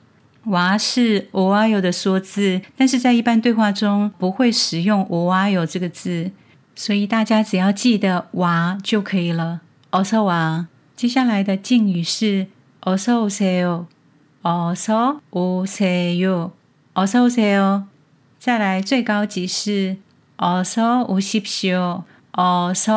[0.45, 6.31] 娃是오와요的缩字，但是在一般对话中不会使用오와요这个字，
[6.75, 9.61] 所以大家只要记得娃就可以了。
[9.91, 10.65] 어서 와。
[10.95, 12.47] 接下来的敬语是
[12.81, 13.85] 어서오세 요，
[14.45, 16.51] 어서오세 요，
[16.93, 17.87] 어서오세 요。
[18.39, 19.97] 再来最高级是
[20.37, 22.95] 어서오십시 오， 어서오십시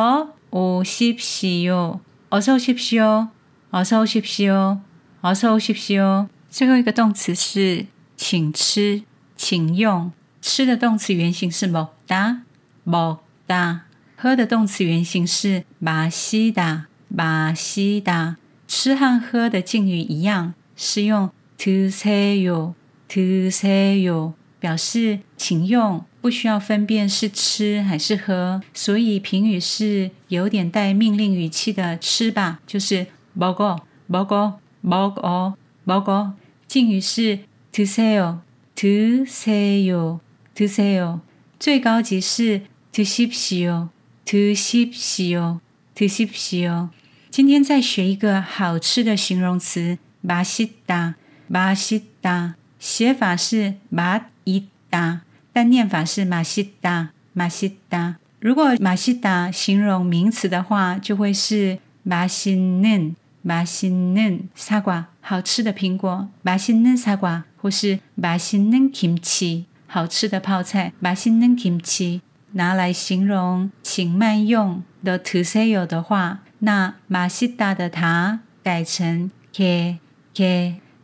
[1.69, 3.27] 오， 어서오십시 오，
[3.69, 4.79] 어서오십시 오，
[5.21, 6.27] 어서오십시 오。
[6.49, 7.85] 最后一个动词是
[8.17, 9.03] 请吃，
[9.35, 10.11] 请用。
[10.41, 12.41] 吃的动词原形是먹 다，
[12.83, 13.81] 먹 다。
[14.15, 18.37] 喝的动词原形是마시 다， 마시 다。
[18.67, 21.29] 吃和喝的敬语一样，是用
[21.59, 22.73] 드세 요，
[23.09, 33.07] 드세 요， 表示请用，不需要分辨是吃还是喝，所以评语是有点带命令语气的吃吧，就是
[33.37, 33.79] 먹 어，
[34.09, 35.53] 먹 어， 먹 어，
[35.85, 36.33] 먹 어。
[36.67, 37.39] 敬语是
[37.71, 38.39] 드세 요，
[38.75, 40.19] 드세 요，
[40.55, 41.21] 드세 요。
[41.57, 43.89] 最高级是드십시 오，
[44.25, 45.59] 드십시 오，
[45.95, 46.89] 드십시 오。
[47.29, 51.13] 今天再学一个好吃的形容词，맛있 다，
[51.52, 55.22] 马西达，写法是马伊达，
[55.52, 58.18] 但念法是马西达，马西达。
[58.38, 72.20] 如果马西达形容名词的话，就会是马西嫩，马西嫩沙瓜，好吃的苹果，马西嫩沙瓜，或是马西嫩 kimchi，好吃的泡菜，马西嫩 kimchi。
[72.52, 74.84] 拿来形容，请慢用。
[75.02, 79.98] 的 to say you 的话，那马西达的它改成 k
[80.32, 80.80] k。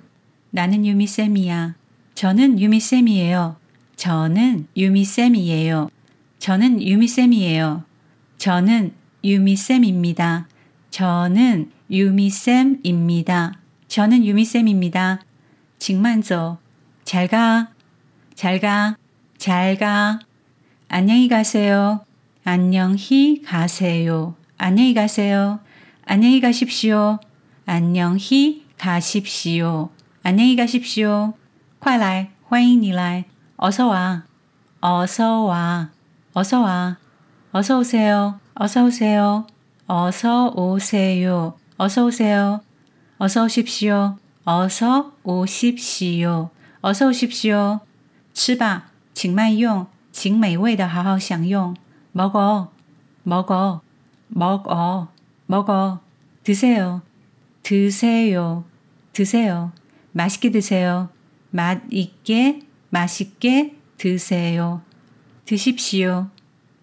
[0.50, 1.75] 나는 유미쌤이야.
[2.14, 3.56] 저는 유미쌤이에요.
[3.96, 5.90] 저는 유미쌤이에요.
[6.38, 7.84] 저는 유미쌤이에요.
[8.38, 10.49] 저는 유미쌤입니다.
[10.90, 13.55] 저는 유미쌤입니다.
[13.88, 15.20] 저는 유미쌤입니다.
[15.78, 16.58] 请慢走.
[17.05, 17.70] 잘 가.
[18.34, 18.96] 잘 가.
[19.38, 20.20] 잘 가.
[20.88, 22.05] 안녕히 가세요.
[22.44, 24.34] 안녕히 가세요.
[24.58, 25.61] 안녕히 가세요.
[26.05, 27.19] 안녕히 가십시오.
[27.64, 28.11] 안녕히
[28.76, 29.90] 가십시오.
[30.22, 31.34] 안녕히 가십시오.
[31.78, 33.25] 快来,欢迎你来.
[33.56, 34.25] 어서 와.
[34.81, 35.90] 어서 와.
[36.34, 36.96] 어서 와.
[37.52, 38.40] 어서 오세요.
[38.55, 39.46] 어서 오세요.
[39.87, 41.55] 어서 오세요.
[41.76, 42.61] 어서 오세요.
[43.19, 44.17] 어서 오십시오.
[44.44, 46.50] 어서 오십시오.
[46.81, 47.81] 어서 오십시오.
[48.32, 51.75] 吃吧,请慢用,请美味的好好享用.
[52.12, 52.70] 먹어.
[53.22, 53.82] 먹어.
[54.28, 55.08] 먹어.
[55.46, 56.00] 먹어.
[56.43, 57.02] 드세요.
[57.62, 58.64] 드세요.
[59.12, 59.72] 드세요.
[60.12, 61.11] 맛있게 드세요.
[61.50, 62.61] 맛있게,
[62.94, 64.82] 맛있게 드세요.
[65.44, 66.28] 드십시오.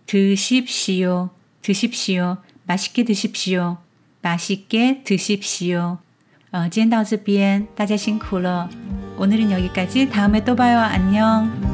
[0.06, 1.30] 드십시오.
[1.62, 2.38] 드십시오.
[2.66, 3.78] 맛있게 드십시오.
[4.22, 6.00] 맛있게 드십시오.
[6.52, 8.70] 어, 今天到这边，大家辛苦了。
[9.18, 11.71] 오늘은여기까지，다음에또봐요，안녕。